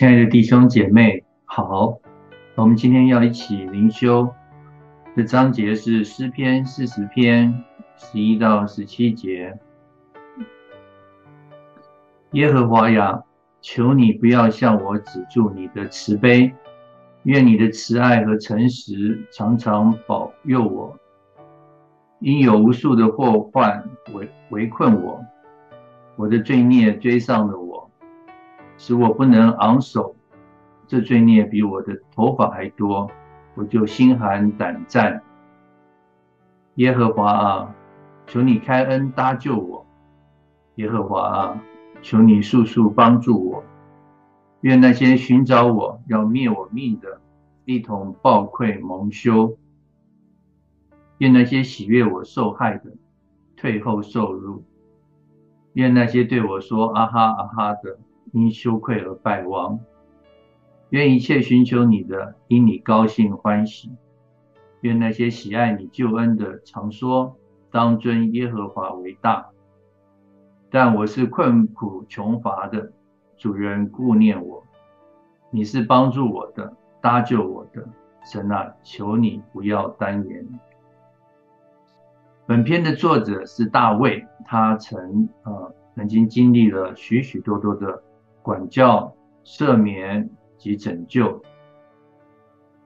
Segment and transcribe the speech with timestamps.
[0.00, 1.98] 亲爱的弟兄姐妹，好，
[2.54, 4.32] 我们今天要一起灵修
[5.14, 7.62] 的章节是诗篇四十篇
[7.98, 9.58] 十一到十七节。
[12.32, 13.22] 耶和华呀，
[13.60, 16.50] 求你不要向我止住你的慈悲，
[17.24, 20.98] 愿你的慈爱和诚实常常保佑我。
[22.20, 25.22] 因有无数的祸患围围困我，
[26.16, 27.69] 我的罪孽追上了我。
[28.80, 30.16] 使我不能昂首，
[30.86, 33.10] 这罪孽比我的头发还多，
[33.54, 35.22] 我就心寒胆战。
[36.76, 37.74] 耶和华啊，
[38.26, 39.84] 求你开恩搭救我；
[40.76, 41.62] 耶和华啊，
[42.00, 43.62] 求你速速帮助我。
[44.62, 47.20] 愿那些寻找我要灭我命的，
[47.66, 49.58] 一同抱愧蒙羞；
[51.18, 52.92] 愿那些喜悦我受害的，
[53.58, 54.62] 退后受辱；
[55.74, 57.98] 愿那些对我说啊哈啊哈的，
[58.32, 59.80] 因羞愧而败亡，
[60.90, 63.90] 愿一切寻求你的，因你高兴欢喜。
[64.80, 67.36] 愿那些喜爱你救恩的，常说：
[67.70, 69.50] 当尊耶和华为大。
[70.70, 72.92] 但我是困苦穷乏的，
[73.36, 74.64] 主人顾念我。
[75.50, 77.86] 你是帮助我的，搭救我的，
[78.24, 80.46] 神啊，求你不要单言。
[82.46, 88.02] 本篇的作者是大卫，他曾呃曾经经历了许许多多的。
[88.42, 91.42] 管教、赦免及拯救，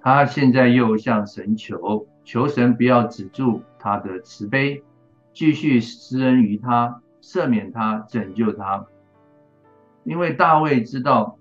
[0.00, 4.82] 他现在又向神求，求神不要止住他的慈悲，
[5.32, 8.86] 继续施恩于他，赦免他，拯救他。
[10.04, 11.38] 因为大卫知道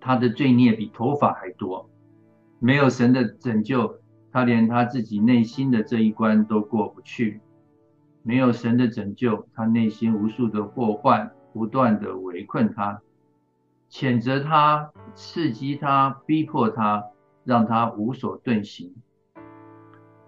[0.00, 1.88] 他的罪孽比头发还多，
[2.58, 3.98] 没有神的拯救，
[4.30, 7.40] 他连他自己内心的这一关都过不去。
[8.22, 13.00] 没有神的拯救，他内心无数的祸患不断的围困他。
[13.90, 17.06] 谴责他，刺激他，逼迫他，
[17.44, 18.94] 让他无所遁形。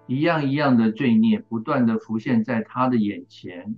[0.07, 3.77] 一样一样的罪孽不断的浮现在他的眼前，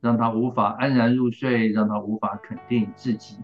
[0.00, 3.38] 让他无法安然入睡，让他无法肯定自己，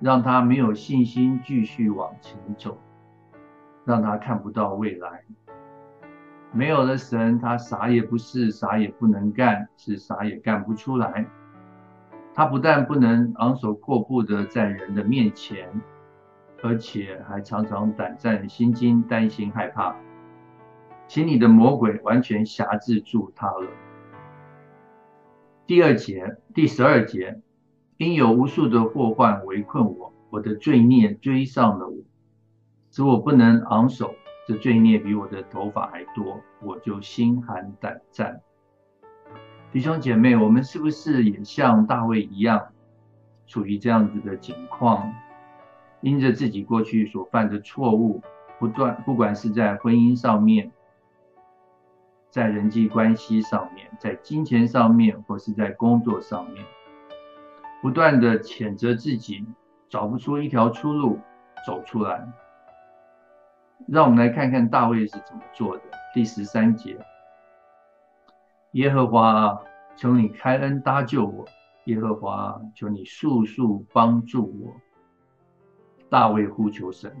[0.00, 2.76] 让他没有信心继续往前走，
[3.84, 5.24] 让他看不到未来。
[6.52, 11.26] 没有了神，他啥也不是，啥也不能干，是啥也干不出来。
[12.34, 15.68] 他不但不能昂首阔步地在人的面前，
[16.64, 19.94] 而且还常常胆战心惊、担心害怕，
[21.06, 23.68] 心里的魔鬼完全辖制住他了。
[25.64, 27.40] 第二节，第十二节，
[27.98, 31.96] 因有无数的祸患围困我，我的罪孽追上了我，
[32.90, 34.12] 使我不能昂首，
[34.48, 38.40] 这罪孽比我的头发还多，我就心寒胆战。
[39.74, 42.68] 弟兄姐妹，我们是不是也像大卫一样，
[43.44, 45.12] 处于这样子的境况？
[46.00, 48.22] 因着自己过去所犯的错误，
[48.60, 50.70] 不断，不管是在婚姻上面，
[52.30, 56.64] 在人际关系上面，在金钱上面，或是在工作上面，
[57.82, 59.44] 不断的谴责自己，
[59.88, 61.18] 找不出一条出路
[61.66, 62.24] 走出来。
[63.88, 65.82] 让我们来看看大卫是怎么做的。
[66.14, 66.96] 第十三节。
[68.74, 69.62] 耶和华，
[69.94, 71.44] 求你开恩搭救我；
[71.84, 74.74] 耶和华，求你速速帮助我。
[76.10, 77.14] 大卫呼求神。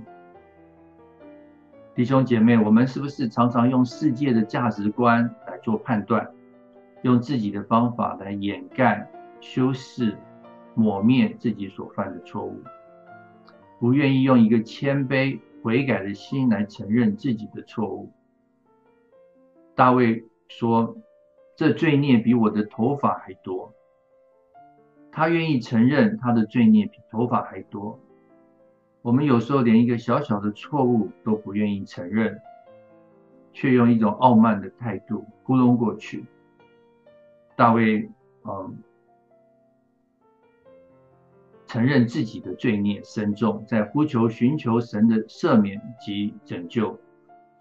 [1.94, 6.28] 弟兄姐妹，我们是不是常常用世界的价值观来做判断，
[7.02, 9.08] 用自己的方法来掩盖、
[9.40, 10.18] 修饰、
[10.74, 12.60] 抹灭自己所犯的错误，
[13.78, 18.10] 不愿意用一个谦卑悔改的心来承认自己的错误？
[19.76, 20.96] 大卫说。
[21.56, 23.72] 这罪孽比我的头发还多，
[25.12, 27.98] 他愿意承认他的罪孽比头发还多。
[29.02, 32.40] 我们有时候连一个小小的错误都不愿意承认，
[33.52, 36.24] 却用一种傲慢的态度糊弄过去。
[37.54, 38.10] 大卫，
[38.44, 38.76] 嗯，
[41.66, 46.98] 承认自己的罪孽深重，在呼求寻求神的赦免及拯救。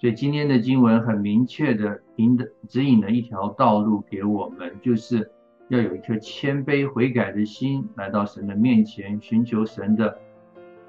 [0.03, 5.31] 所以今天的经文很明确的引的指引了一条道路给我们，就是
[5.69, 10.19] 要有一颗谦卑悔改的心，来到神的面前，寻求神的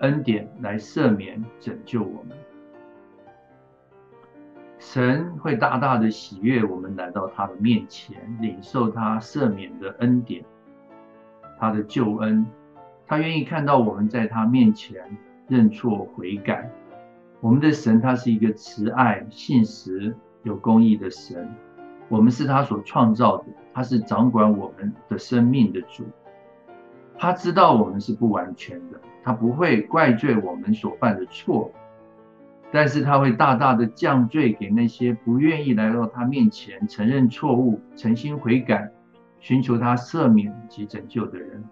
[0.00, 2.36] 恩典来赦免拯救我们。
[4.80, 10.44] 神会大大的喜悦我们来到他的面前，领受他赦免的恩典，
[11.60, 12.44] 他的救恩，
[13.06, 15.16] 他愿意看到我们在他面前
[15.46, 16.68] 认错悔改。
[17.44, 21.46] 我们的神，他是一个慈爱、信实、有公义的神。
[22.08, 23.44] 我们是他所创造的，
[23.74, 26.06] 他是掌管我们的生命的主。
[27.18, 31.70] 他知道我们是不完全的，他不会怪罪我们所犯的错，
[32.72, 38.90] 但是他会大大的降罪给那些不愿意来到他面前承认错误、诚心悔改、
[39.38, 41.62] 寻求他赦免及拯救的人。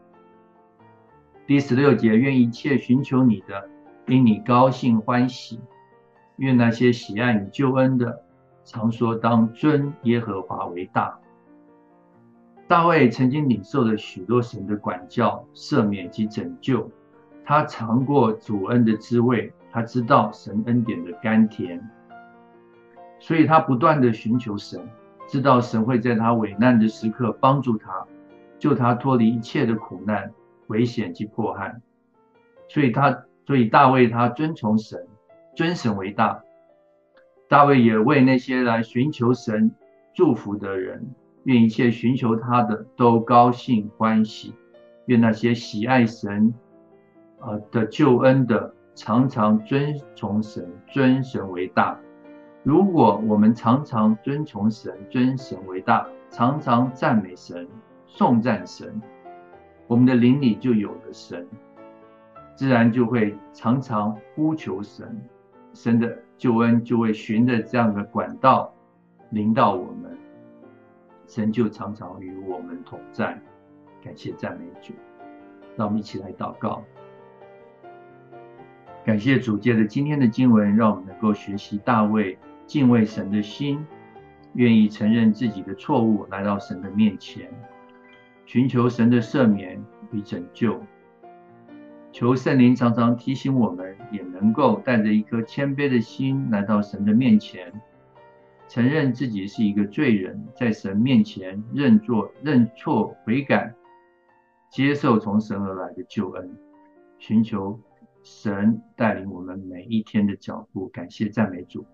[1.47, 3.71] 第十六节，愿一切寻求你的，
[4.07, 5.59] 因你高兴欢喜；
[6.37, 8.23] 愿那些喜爱你救恩的，
[8.65, 11.19] 常说当尊耶和华为大。
[12.67, 16.91] 大卫曾经领受了许多神的管教、赦免及拯救，
[17.45, 21.89] 他尝过主恩的滋味，他知道神恩典的甘甜，
[23.19, 24.89] 所以他不断地寻求神，
[25.29, 28.07] 知道神会在他危难的时刻帮助他，
[28.59, 30.33] 救他脱离一切的苦难、
[30.69, 31.81] 危险及迫害。
[32.69, 35.07] 所以他，所以大卫他尊崇神，
[35.55, 36.43] 尊神为大。
[37.49, 39.73] 大卫也为那些来寻求神
[40.15, 41.15] 祝福的人。
[41.45, 44.55] 愿一切寻求他的都高兴欢喜，
[45.07, 46.55] 愿那些喜爱神
[47.41, 51.99] 呃的救恩的，常常尊崇神，尊神为大。
[52.63, 57.67] 如果我们常常尊崇神，尊神为大，常常赞美神，
[58.07, 59.03] 颂赞神，
[59.89, 61.45] 我们的灵里就有了神，
[62.63, 65.21] 自然就会常常呼求神，
[65.75, 68.73] 神的救恩就会循着这样的管道
[69.31, 70.17] 临到我们。
[71.27, 73.37] 神就常常与我们同在，
[74.01, 74.93] 感谢赞美主。
[75.77, 76.85] 让我们一起来祷告，
[79.05, 83.85] 感谢主借着今天的经文，让我们能够学习大卫敬畏神的心，
[84.53, 87.51] 愿意承认自己的错误，来到神的面前，
[88.47, 90.81] 寻求神的赦免与拯救。
[92.13, 97.73] 求圣灵常常提醒我们，也能够带着一颗谦卑的心来到神的面前。
[98.69, 103.75] 承认自己是一个罪人，在神面前认错、认错、悔改，
[104.71, 106.57] 接受从神而来的救恩，
[107.19, 107.81] 寻求
[108.23, 110.89] 神带领我们每一天的脚步。
[110.89, 111.85] 感谢赞美主，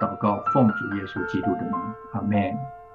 [0.00, 1.72] 祷告奉主耶稣基督的名，
[2.12, 2.85] 阿门。